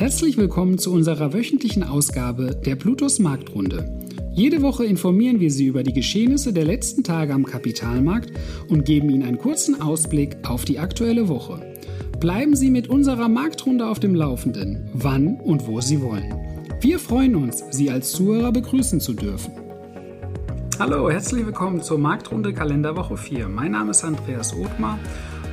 Herzlich 0.00 0.38
willkommen 0.38 0.78
zu 0.78 0.94
unserer 0.94 1.34
wöchentlichen 1.34 1.82
Ausgabe 1.82 2.56
der 2.56 2.74
Plutos 2.74 3.18
Marktrunde. 3.18 4.00
Jede 4.32 4.62
Woche 4.62 4.86
informieren 4.86 5.40
wir 5.40 5.50
Sie 5.50 5.66
über 5.66 5.82
die 5.82 5.92
Geschehnisse 5.92 6.54
der 6.54 6.64
letzten 6.64 7.04
Tage 7.04 7.34
am 7.34 7.44
Kapitalmarkt 7.44 8.32
und 8.70 8.86
geben 8.86 9.10
Ihnen 9.10 9.24
einen 9.24 9.36
kurzen 9.36 9.82
Ausblick 9.82 10.38
auf 10.48 10.64
die 10.64 10.78
aktuelle 10.78 11.28
Woche. 11.28 11.60
Bleiben 12.18 12.56
Sie 12.56 12.70
mit 12.70 12.88
unserer 12.88 13.28
Marktrunde 13.28 13.86
auf 13.86 14.00
dem 14.00 14.14
Laufenden, 14.14 14.88
wann 14.94 15.38
und 15.38 15.66
wo 15.66 15.82
Sie 15.82 16.00
wollen. 16.00 16.34
Wir 16.80 16.98
freuen 16.98 17.36
uns, 17.36 17.62
Sie 17.70 17.90
als 17.90 18.12
Zuhörer 18.12 18.52
begrüßen 18.52 19.00
zu 19.00 19.12
dürfen. 19.12 19.52
Hallo, 20.78 21.10
herzlich 21.10 21.44
willkommen 21.44 21.82
zur 21.82 21.98
Marktrunde 21.98 22.54
Kalenderwoche 22.54 23.18
4. 23.18 23.48
Mein 23.48 23.72
Name 23.72 23.90
ist 23.90 24.02
Andreas 24.02 24.56
Othmar. 24.56 24.98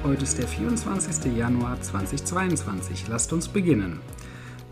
Heute 0.05 0.23
ist 0.23 0.38
der 0.38 0.48
24. 0.48 1.36
Januar 1.38 1.82
2022. 1.82 3.09
Lasst 3.09 3.34
uns 3.34 3.50
beginnen. 3.50 4.00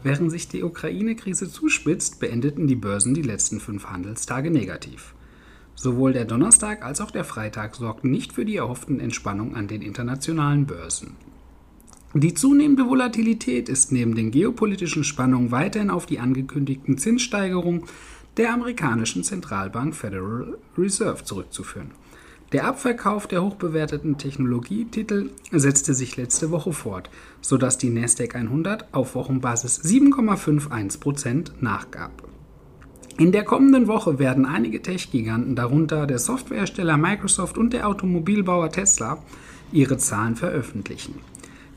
Während 0.06 0.30
sich 0.30 0.48
die 0.48 0.62
Ukraine-Krise 0.62 1.52
zuspitzt, 1.52 2.20
beendeten 2.20 2.68
die 2.68 2.76
Börsen 2.76 3.16
die 3.16 3.24
letzten 3.24 3.60
fünf 3.60 3.88
Handelstage 3.88 4.52
negativ. 4.52 5.16
Sowohl 5.74 6.14
der 6.14 6.26
Donnerstag 6.26 6.86
als 6.86 7.02
auch 7.02 7.10
der 7.10 7.24
Freitag 7.24 7.76
sorgten 7.76 8.12
nicht 8.12 8.34
für 8.34 8.46
die 8.46 8.58
erhofften 8.58 9.00
Entspannung 9.00 9.56
an 9.56 9.68
den 9.68 9.82
internationalen 9.82 10.68
Börsen. 10.68 11.16
Die 12.14 12.36
zunehmende 12.36 12.86
Volatilität 12.86 13.68
ist 13.68 13.92
neben 13.92 14.14
den 14.14 14.30
geopolitischen 14.30 15.04
Spannungen 15.04 15.50
weiterhin 15.50 15.90
auf 15.90 16.06
die 16.06 16.20
angekündigten 16.20 17.00
Zinssteigerungen 17.00 17.86
der 18.38 18.54
amerikanischen 18.54 19.24
Zentralbank 19.24 19.96
Federal 19.96 20.60
Reserve 20.78 21.24
zurückzuführen. 21.24 21.90
Der 22.56 22.68
Abverkauf 22.68 23.28
der 23.28 23.44
hochbewerteten 23.44 24.18
Technologietitel 24.18 25.30
setzte 25.52 25.94
sich 25.94 26.16
letzte 26.16 26.52
Woche 26.52 26.72
fort, 26.72 27.10
sodass 27.42 27.78
die 27.78 27.90
Nasdaq 27.90 28.34
100 28.34 28.94
auf 28.94 29.14
Wochenbasis 29.16 29.84
7,51% 29.84 31.52
nachgab. 31.60 32.24
In 33.18 33.34
der 33.34 33.44
kommenden 33.44 33.90
Woche 33.90 34.20
werden 34.20 34.46
einige 34.46 34.82
Tech-Giganten, 34.82 35.58
darunter 35.58 36.08
der 36.08 36.18
Softwarehersteller 36.18 36.96
Microsoft 36.96 37.58
und 37.58 37.74
der 37.74 37.90
Automobilbauer 37.90 38.70
Tesla, 38.70 39.22
ihre 39.74 39.98
Zahlen 39.98 40.38
veröffentlichen. 40.38 41.16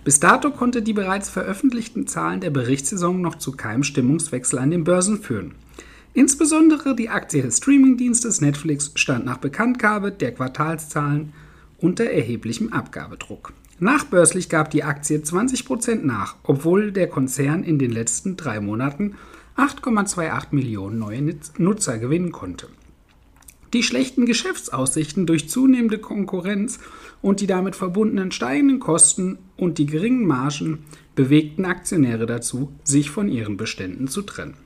Bis 0.05 0.21
dato 0.21 0.53
konnte 0.53 0.81
die 0.83 0.93
bereits 0.93 1.29
veröffentlichten 1.29 2.07
Zahlen 2.07 2.41
der 2.41 2.51
Berichtssaison 2.51 3.21
noch 3.21 3.35
zu 3.35 3.51
keinem 3.51 3.83
Stimmungswechsel 3.83 4.61
an 4.61 4.71
den 4.71 4.85
Börsen 4.85 5.19
führen. 5.19 5.57
Insbesondere 6.19 6.97
die 6.97 7.11
Aktie 7.11 7.43
des 7.43 7.59
Streamingdienstes 7.59 8.41
Netflix 8.41 8.91
stand 8.97 9.25
nach 9.25 9.39
Bekanntgabe 9.39 10.11
der 10.11 10.35
Quartalszahlen 10.35 11.33
unter 11.79 12.07
erheblichem 12.07 12.73
Abgabedruck. 12.73 13.53
Nachbörslich 13.79 14.49
gab 14.49 14.73
die 14.73 14.83
Aktie 14.83 15.19
20% 15.19 16.05
nach, 16.05 16.35
obwohl 16.43 16.91
der 16.91 17.07
Konzern 17.07 17.63
in 17.63 17.79
den 17.79 17.93
letzten 17.93 18.37
drei 18.37 18.59
Monaten 18.59 19.15
8,28 19.57 20.47
Millionen 20.51 20.99
neue 20.99 21.37
Nutzer 21.57 21.99
gewinnen 21.99 22.33
konnte. 22.33 22.67
Die 23.73 23.85
schlechten 23.85 24.27
Geschäftsaussichten 24.27 25.25
durch 25.25 25.49
zunehmende 25.49 25.99
Konkurrenz 25.99 26.81
und 27.23 27.39
die 27.39 27.47
damit 27.47 27.77
verbundenen 27.77 28.33
steigenden 28.33 28.81
Kosten 28.81 29.39
und 29.57 29.79
die 29.79 29.87
geringen 29.87 30.27
Margen 30.27 30.81
bewegten 31.15 31.65
Aktionäre 31.65 32.27
dazu, 32.27 32.73
sich 32.83 33.09
von 33.09 33.29
ihren 33.29 33.57
Beständen 33.57 34.09
zu 34.09 34.23
trennen. 34.23 34.57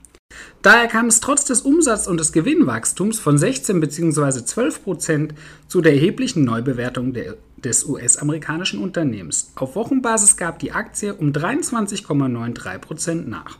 Daher 0.61 0.87
kam 0.87 1.07
es 1.07 1.19
trotz 1.19 1.45
des 1.45 1.61
Umsatz- 1.61 2.07
und 2.07 2.19
des 2.19 2.31
Gewinnwachstums 2.31 3.19
von 3.19 3.37
16 3.37 3.79
bzw. 3.79 4.45
12 4.45 4.83
Prozent 4.83 5.33
zu 5.67 5.81
der 5.81 5.93
erheblichen 5.93 6.45
Neubewertung 6.45 7.13
der, 7.13 7.35
des 7.57 7.85
US-amerikanischen 7.85 8.81
Unternehmens. 8.81 9.51
Auf 9.55 9.75
Wochenbasis 9.75 10.37
gab 10.37 10.59
die 10.59 10.71
Aktie 10.71 11.13
um 11.13 11.31
23,93 11.31 12.77
Prozent 12.79 13.27
nach. 13.27 13.57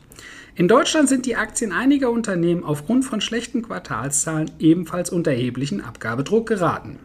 In 0.56 0.68
Deutschland 0.68 1.08
sind 1.08 1.26
die 1.26 1.34
Aktien 1.34 1.72
einiger 1.72 2.10
Unternehmen 2.10 2.62
aufgrund 2.62 3.04
von 3.04 3.20
schlechten 3.20 3.62
Quartalszahlen 3.62 4.52
ebenfalls 4.60 5.10
unter 5.10 5.32
erheblichen 5.32 5.80
Abgabedruck 5.80 6.46
geraten. 6.46 6.98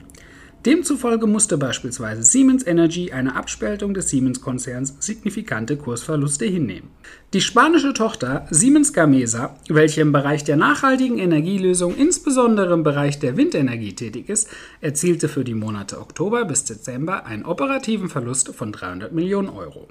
Demzufolge 0.66 1.26
musste 1.26 1.58
beispielsweise 1.58 2.22
Siemens 2.22 2.68
Energy 2.68 3.14
eine 3.14 3.38
Abspaltung 3.38 3.94
des 3.94 4.10
Siemens-Konzerns 4.10 4.96
signifikante 5.00 5.78
Kursverluste 5.78 6.46
hinnehmen. 6.46 6.90
Die 7.32 7.40
spanische 7.40 7.94
Tochter 7.94 8.46
Siemens 8.50 8.92
Gamesa, 8.92 9.56
welche 9.70 10.02
im 10.02 10.12
Bereich 10.12 10.44
der 10.44 10.58
nachhaltigen 10.58 11.18
Energielösung, 11.18 11.96
insbesondere 11.96 12.74
im 12.74 12.84
Bereich 12.84 13.20
der 13.20 13.38
Windenergie 13.38 13.94
tätig 13.94 14.28
ist, 14.28 14.50
erzielte 14.82 15.30
für 15.30 15.46
die 15.46 15.56
Monate 15.56 15.98
Oktober 15.98 16.44
bis 16.44 16.66
Dezember 16.66 17.26
einen 17.26 17.46
operativen 17.46 18.10
Verlust 18.10 18.54
von 18.54 18.74
300 18.74 19.14
Millionen 19.14 19.48
Euro. 19.48 19.88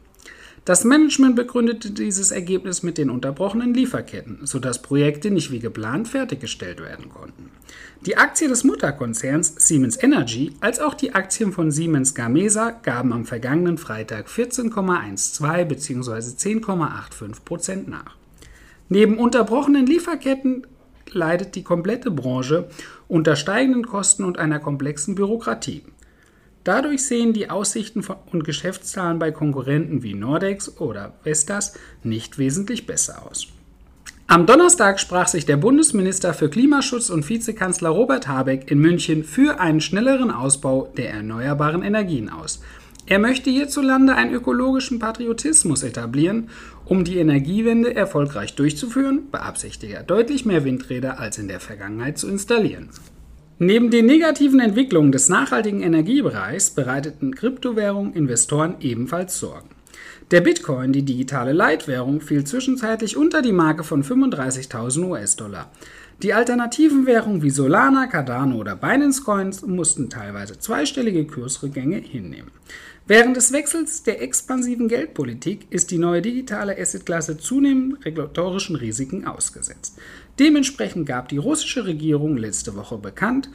Das 0.69 0.85
Management 0.85 1.35
begründete 1.35 1.93
dieses 1.93 2.31
Ergebnis 2.31 2.83
mit 2.83 2.99
den 2.99 3.09
unterbrochenen 3.09 3.73
Lieferketten, 3.73 4.41
sodass 4.43 4.83
Projekte 4.83 5.31
nicht 5.31 5.51
wie 5.51 5.61
geplant 5.61 6.09
fertiggestellt 6.09 6.83
werden 6.83 7.09
konnten. 7.09 7.49
Die 8.05 8.19
Aktie 8.19 8.49
des 8.49 8.65
Mutterkonzerns 8.65 9.55
Siemens 9.57 9.97
Energy 10.03 10.53
als 10.61 10.79
auch 10.79 10.93
die 10.93 11.15
Aktien 11.15 11.53
von 11.53 11.71
Siemens 11.71 12.15
Gamesa 12.15 12.69
gaben 12.83 13.15
am 13.15 13.25
vergangenen 13.25 13.79
Freitag 13.79 14.29
14,12 14.29 15.65
bzw. 15.65 16.11
10,85 16.11 17.45
Prozent 17.47 17.89
nach. 17.89 18.17
Neben 18.91 19.17
unterbrochenen 19.17 19.87
Lieferketten 19.87 20.67
leidet 21.11 21.55
die 21.55 21.65
komplette 21.65 22.11
Branche 22.11 22.69
unter 23.09 23.37
steigenden 23.37 23.87
Kosten 23.87 24.23
und 24.23 24.39
einer 24.39 24.59
komplexen 24.59 25.15
Bürokratie. 25.15 25.83
Dadurch 26.69 27.07
sehen 27.07 27.33
die 27.33 27.49
Aussichten 27.49 28.05
und 28.31 28.45
Geschäftszahlen 28.45 29.19
bei 29.19 29.31
Konkurrenten 29.31 30.03
wie 30.03 30.13
Nordex 30.13 30.79
oder 30.79 31.15
Vestas 31.23 31.73
nicht 32.03 32.37
wesentlich 32.37 32.87
besser 32.87 33.27
aus. 33.27 33.47
Am 34.27 34.45
Donnerstag 34.45 35.01
sprach 35.01 35.29
sich 35.29 35.47
der 35.47 35.57
Bundesminister 35.57 36.35
für 36.35 36.51
Klimaschutz 36.51 37.09
und 37.09 37.27
Vizekanzler 37.27 37.89
Robert 37.89 38.29
Habeck 38.29 38.71
in 38.71 38.81
München 38.81 39.25
für 39.25 39.59
einen 39.61 39.81
schnelleren 39.81 40.31
Ausbau 40.31 40.93
der 40.95 41.09
erneuerbaren 41.09 41.83
Energien 41.83 42.29
aus. 42.29 42.61
Er 43.07 43.19
möchte 43.19 43.49
hierzulande 43.49 44.15
einen 44.15 44.35
ökologischen 44.35 44.99
Patriotismus 44.99 45.83
etablieren, 45.83 46.51
um 46.85 47.03
die 47.03 47.17
Energiewende 47.17 47.97
erfolgreich 47.97 48.57
durchzuführen, 48.57 49.31
beabsichtigt 49.31 49.95
er 49.95 50.03
deutlich 50.03 50.45
mehr 50.45 50.65
Windräder 50.65 51.19
als 51.19 51.39
in 51.39 51.49
der 51.49 51.61
Vergangenheit 51.61 52.19
zu 52.19 52.29
installieren. 52.29 52.91
Neben 53.61 53.91
den 53.91 54.07
negativen 54.07 54.61
Entwicklungen 54.61 55.11
des 55.11 55.29
nachhaltigen 55.29 55.83
Energiebereichs 55.83 56.71
bereiteten 56.71 57.35
Kryptowährungen 57.35 58.13
Investoren 58.13 58.77
ebenfalls 58.79 59.41
Sorgen. 59.41 59.71
Der 60.31 60.43
Bitcoin, 60.43 60.93
die 60.93 61.03
digitale 61.03 61.53
Leitwährung, 61.53 62.21
fiel 62.21 62.45
zwischenzeitlich 62.45 63.17
unter 63.17 63.43
die 63.43 63.51
Marke 63.51 63.83
von 63.83 64.05
35.000 64.05 65.09
US-Dollar. 65.09 65.73
Die 66.21 66.35
alternativen 66.35 67.07
Währungen 67.07 67.43
wie 67.43 67.51
Solana, 67.51 68.09
Cardano 68.09 68.57
oder 68.57 68.75
Binance 68.75 69.23
Coins 69.23 69.63
mussten 69.65 70.11
teilweise 70.11 70.59
zweistellige 70.59 71.25
Kursrückgänge 71.25 71.99
hinnehmen. 71.99 72.51
Während 73.07 73.37
des 73.37 73.53
Wechsels 73.53 74.03
der 74.03 74.21
expansiven 74.21 74.89
Geldpolitik 74.89 75.69
ist 75.71 75.93
die 75.93 75.99
neue 75.99 76.21
digitale 76.21 76.77
Assetklasse 76.77 77.39
zunehmend 77.39 78.05
regulatorischen 78.05 78.75
Risiken 78.75 79.29
ausgesetzt. 79.29 79.97
Dementsprechend 80.41 81.07
gab 81.07 81.29
die 81.29 81.37
russische 81.37 81.87
Regierung 81.87 82.37
letzte 82.37 82.75
Woche 82.75 82.99
bekannt, 82.99 83.49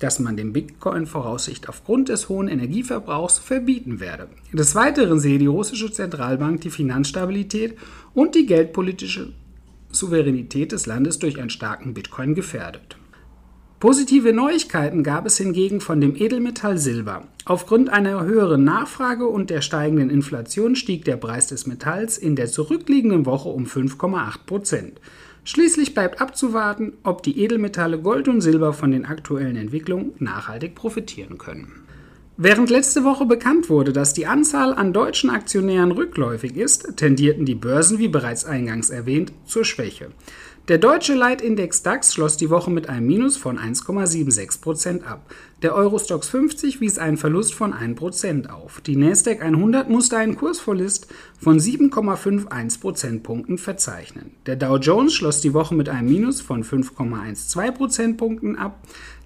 dass 0.00 0.18
man 0.18 0.36
den 0.36 0.52
Bitcoin 0.52 1.06
voraussicht 1.06 1.68
aufgrund 1.68 2.08
des 2.08 2.28
hohen 2.28 2.48
Energieverbrauchs 2.48 3.38
verbieten 3.38 4.00
werde. 4.00 4.28
Des 4.52 4.74
Weiteren 4.74 5.20
sehe 5.20 5.38
die 5.38 5.46
russische 5.46 5.92
Zentralbank 5.92 6.62
die 6.62 6.70
Finanzstabilität 6.70 7.76
und 8.12 8.34
die 8.34 8.46
geldpolitische 8.46 9.32
Souveränität 9.90 10.72
des 10.72 10.86
Landes 10.86 11.18
durch 11.18 11.38
einen 11.38 11.50
starken 11.50 11.94
Bitcoin 11.94 12.34
gefährdet. 12.34 12.96
Positive 13.80 14.32
Neuigkeiten 14.32 15.04
gab 15.04 15.24
es 15.24 15.38
hingegen 15.38 15.80
von 15.80 16.00
dem 16.00 16.16
Edelmetall 16.16 16.78
Silber. 16.78 17.28
Aufgrund 17.44 17.90
einer 17.90 18.24
höheren 18.24 18.64
Nachfrage 18.64 19.28
und 19.28 19.50
der 19.50 19.60
steigenden 19.60 20.10
Inflation 20.10 20.74
stieg 20.74 21.04
der 21.04 21.16
Preis 21.16 21.46
des 21.46 21.68
Metalls 21.68 22.18
in 22.18 22.34
der 22.34 22.48
zurückliegenden 22.48 23.24
Woche 23.24 23.48
um 23.48 23.66
5,8 23.66 24.46
Prozent. 24.46 25.00
Schließlich 25.44 25.94
bleibt 25.94 26.20
abzuwarten, 26.20 26.94
ob 27.04 27.22
die 27.22 27.40
Edelmetalle 27.40 28.00
Gold 28.00 28.26
und 28.26 28.40
Silber 28.40 28.72
von 28.72 28.90
den 28.90 29.06
aktuellen 29.06 29.56
Entwicklungen 29.56 30.12
nachhaltig 30.18 30.74
profitieren 30.74 31.38
können. 31.38 31.87
Während 32.40 32.70
letzte 32.70 33.02
Woche 33.02 33.26
bekannt 33.26 33.68
wurde, 33.68 33.92
dass 33.92 34.14
die 34.14 34.26
Anzahl 34.26 34.72
an 34.72 34.92
deutschen 34.92 35.28
Aktionären 35.28 35.90
rückläufig 35.90 36.56
ist, 36.56 36.96
tendierten 36.96 37.46
die 37.46 37.56
Börsen, 37.56 37.98
wie 37.98 38.06
bereits 38.06 38.44
eingangs 38.44 38.90
erwähnt, 38.90 39.32
zur 39.44 39.64
Schwäche. 39.64 40.12
Der 40.68 40.76
deutsche 40.76 41.14
Leitindex 41.14 41.82
DAX 41.82 42.12
schloss 42.12 42.36
die 42.36 42.50
Woche 42.50 42.70
mit 42.70 42.90
einem 42.90 43.06
Minus 43.06 43.38
von 43.38 43.58
1,76% 43.58 45.02
ab. 45.02 45.22
Der 45.62 45.74
Eurostox 45.74 46.28
50 46.28 46.82
wies 46.82 46.98
einen 46.98 47.16
Verlust 47.16 47.54
von 47.54 47.72
1% 47.72 48.50
auf. 48.50 48.82
Die 48.82 48.96
Nasdaq 48.96 49.40
100 49.40 49.88
musste 49.88 50.18
einen 50.18 50.36
Kursverlust 50.36 51.06
von 51.40 51.58
7,51 51.58 52.80
Prozentpunkten 52.82 53.56
verzeichnen. 53.56 54.32
Der 54.44 54.56
Dow 54.56 54.76
Jones 54.76 55.14
schloss 55.14 55.40
die 55.40 55.54
Woche 55.54 55.74
mit 55.74 55.88
einem 55.88 56.10
Minus 56.10 56.42
von 56.42 56.62
5,12 56.62 57.72
Prozentpunkten 57.72 58.56
ab. 58.56 58.78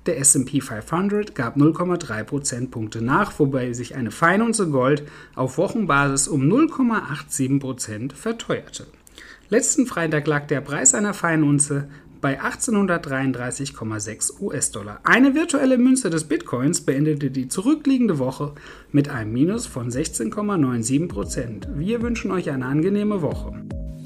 Der 0.07 0.19
SP 0.23 0.63
500 0.63 1.35
gab 1.35 1.57
0,3 1.57 2.23
Prozentpunkte 2.23 3.03
nach, 3.03 3.41
wobei 3.41 3.73
sich 3.73 3.97
eine 3.97 4.13
Feinunze 4.13 4.69
Gold 4.69 5.03
auf 5.35 5.59
Wochenbasis 5.59 6.29
um 6.29 6.43
0,87 6.43 7.59
Prozent 7.59 8.13
verteuerte. 8.13 8.87
Letzten 9.53 9.85
Freitag 9.85 10.27
lag 10.27 10.47
der 10.47 10.63
Preis 10.63 10.95
einer 10.95 11.13
Feinunze 11.13 11.87
bei 12.23 12.41
1833,6 12.41 14.41
US-Dollar. 14.41 15.01
Eine 15.05 15.35
virtuelle 15.35 15.77
Münze 15.77 16.09
des 16.09 16.25
Bitcoins 16.25 16.81
beendete 16.81 17.31
die 17.31 17.49
zurückliegende 17.49 18.19
Woche 18.19 18.55
mit 18.93 19.11
einem 19.11 19.35
Minus 19.35 19.67
von 19.67 19.91
16,97 19.91 21.07
Prozent. 21.07 21.69
Wir 21.75 22.01
wünschen 22.01 22.31
euch 22.31 22.49
eine 22.49 22.65
angenehme 22.65 23.21
Woche. 23.21 23.53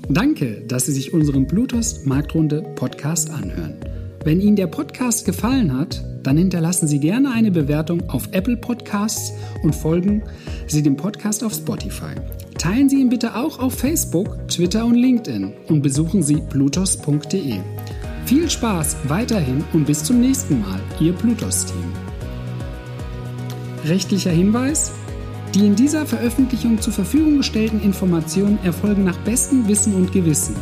Danke, 0.08 0.64
dass 0.66 0.86
Sie 0.86 0.92
sich 0.92 1.14
unseren 1.14 1.46
Bluetooth 1.46 2.04
Marktrunde 2.06 2.62
Podcast 2.74 3.30
anhören. 3.30 3.76
Wenn 4.24 4.40
Ihnen 4.40 4.56
der 4.56 4.66
Podcast 4.66 5.26
gefallen 5.26 5.78
hat, 5.78 6.04
dann 6.24 6.38
hinterlassen 6.38 6.88
Sie 6.88 6.98
gerne 6.98 7.30
eine 7.30 7.52
Bewertung 7.52 8.10
auf 8.10 8.28
Apple 8.32 8.56
Podcasts 8.56 9.32
und 9.62 9.76
folgen 9.76 10.24
Sie 10.66 10.82
dem 10.82 10.96
Podcast 10.96 11.44
auf 11.44 11.54
Spotify. 11.54 12.16
Teilen 12.58 12.88
Sie 12.88 13.00
ihn 13.00 13.10
bitte 13.10 13.36
auch 13.36 13.58
auf 13.58 13.74
Facebook, 13.74 14.48
Twitter 14.48 14.86
und 14.86 14.94
LinkedIn 14.94 15.52
und 15.68 15.82
besuchen 15.82 16.22
Sie 16.22 16.36
blutos.de. 16.36 17.60
Viel 18.24 18.50
Spaß 18.50 18.96
weiterhin 19.04 19.62
und 19.72 19.86
bis 19.86 20.02
zum 20.02 20.20
nächsten 20.20 20.62
Mal, 20.62 20.80
Ihr 20.98 21.12
Plutos-Team. 21.12 21.92
Rechtlicher 23.84 24.30
Hinweis? 24.30 24.92
Die 25.54 25.66
in 25.66 25.76
dieser 25.76 26.06
Veröffentlichung 26.06 26.80
zur 26.80 26.92
Verfügung 26.92 27.38
gestellten 27.38 27.80
Informationen 27.80 28.58
erfolgen 28.64 29.04
nach 29.04 29.18
bestem 29.18 29.68
Wissen 29.68 29.94
und 29.94 30.12
Gewissen. 30.12 30.56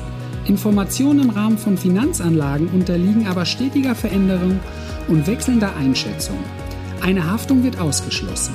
Informationen 0.47 1.21
im 1.21 1.31
Rahmen 1.31 1.57
von 1.57 1.79
Finanzanlagen 1.79 2.69
unterliegen 2.69 3.27
aber 3.27 3.47
stetiger 3.47 3.95
Veränderung 3.95 4.61
und 5.09 5.27
wechselnder 5.27 5.75
Einschätzung. 5.77 6.39
Eine 7.01 7.31
Haftung 7.31 7.63
wird 7.63 7.81
ausgeschlossen. 7.81 8.55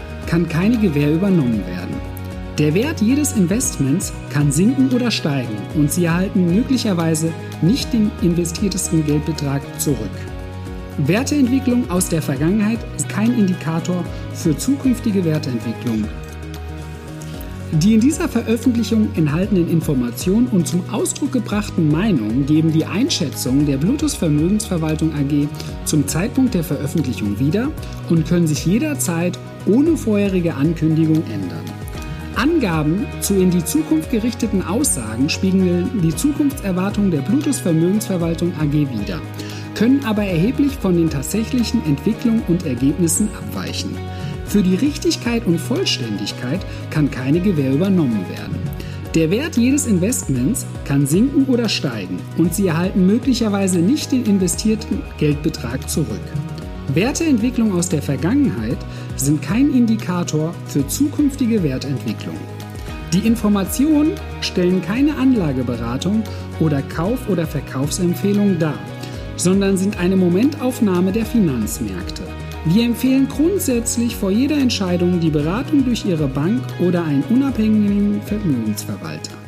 kann 0.27 0.47
keine 0.47 0.77
Gewähr 0.77 1.13
übernommen 1.13 1.65
werden. 1.67 1.95
Der 2.57 2.73
Wert 2.73 3.01
jedes 3.01 3.33
Investments 3.33 4.13
kann 4.29 4.51
sinken 4.51 4.91
oder 4.91 5.09
steigen 5.09 5.55
und 5.75 5.91
Sie 5.91 6.05
erhalten 6.05 6.53
möglicherweise 6.53 7.31
nicht 7.61 7.91
den 7.93 8.11
investiertesten 8.21 9.05
Geldbetrag 9.05 9.61
zurück. 9.79 9.97
Werteentwicklung 10.97 11.89
aus 11.89 12.09
der 12.09 12.21
Vergangenheit 12.21 12.79
ist 12.97 13.09
kein 13.09 13.37
Indikator 13.37 14.03
für 14.33 14.55
zukünftige 14.55 15.23
Werteentwicklung. 15.23 16.03
Die 17.71 17.93
in 17.93 18.01
dieser 18.01 18.27
Veröffentlichung 18.27 19.07
enthaltenen 19.15 19.69
Informationen 19.69 20.47
und 20.47 20.67
zum 20.67 20.83
Ausdruck 20.91 21.31
gebrachten 21.31 21.89
Meinungen 21.89 22.45
geben 22.45 22.73
die 22.73 22.83
Einschätzung 22.83 23.65
der 23.65 23.77
Bluetooth 23.77 24.11
Vermögensverwaltung 24.11 25.13
AG 25.13 25.47
zum 25.85 26.05
Zeitpunkt 26.05 26.53
der 26.53 26.65
Veröffentlichung 26.65 27.39
wieder 27.39 27.71
und 28.09 28.27
können 28.27 28.45
sich 28.45 28.65
jederzeit 28.65 29.39
ohne 29.65 29.97
vorherige 29.97 30.55
Ankündigung 30.55 31.23
ändern. 31.31 31.65
Angaben 32.35 33.05
zu 33.19 33.35
in 33.35 33.51
die 33.51 33.63
Zukunft 33.63 34.09
gerichteten 34.09 34.63
Aussagen 34.63 35.29
spiegeln 35.29 36.01
die 36.01 36.15
Zukunftserwartungen 36.15 37.11
der 37.11 37.21
Bluetooth 37.21 37.55
Vermögensverwaltung 37.55 38.53
AG 38.59 38.71
wider, 38.71 39.21
können 39.75 40.03
aber 40.05 40.23
erheblich 40.23 40.73
von 40.77 40.95
den 40.95 41.09
tatsächlichen 41.09 41.85
Entwicklungen 41.85 42.43
und 42.47 42.65
Ergebnissen 42.65 43.29
abweichen. 43.37 43.95
Für 44.45 44.63
die 44.63 44.75
Richtigkeit 44.75 45.45
und 45.45 45.59
Vollständigkeit 45.59 46.61
kann 46.89 47.11
keine 47.11 47.39
Gewähr 47.39 47.73
übernommen 47.73 48.25
werden. 48.29 48.57
Der 49.15 49.29
Wert 49.29 49.57
jedes 49.57 49.87
Investments 49.87 50.65
kann 50.85 51.05
sinken 51.05 51.45
oder 51.45 51.67
steigen 51.67 52.19
und 52.37 52.55
Sie 52.55 52.67
erhalten 52.67 53.05
möglicherweise 53.05 53.79
nicht 53.79 54.11
den 54.11 54.25
investierten 54.25 55.01
Geldbetrag 55.17 55.89
zurück. 55.89 56.21
Werteentwicklung 56.95 57.73
aus 57.73 57.87
der 57.87 58.01
Vergangenheit 58.01 58.77
sind 59.15 59.41
kein 59.41 59.73
Indikator 59.73 60.53
für 60.67 60.85
zukünftige 60.87 61.63
Wertentwicklung. 61.63 62.35
Die 63.13 63.25
Informationen 63.25 64.11
stellen 64.41 64.81
keine 64.81 65.15
Anlageberatung 65.15 66.23
oder 66.59 66.81
Kauf- 66.81 67.29
oder 67.29 67.45
Verkaufsempfehlung 67.45 68.59
dar, 68.59 68.79
sondern 69.35 69.77
sind 69.77 69.99
eine 69.99 70.15
Momentaufnahme 70.15 71.11
der 71.11 71.25
Finanzmärkte. 71.25 72.23
Wir 72.65 72.85
empfehlen 72.85 73.27
grundsätzlich 73.27 74.15
vor 74.15 74.31
jeder 74.31 74.57
Entscheidung 74.57 75.19
die 75.19 75.29
Beratung 75.29 75.85
durch 75.85 76.05
Ihre 76.05 76.27
Bank 76.27 76.61
oder 76.79 77.03
einen 77.03 77.23
unabhängigen 77.23 78.21
Vermögensverwalter. 78.21 79.40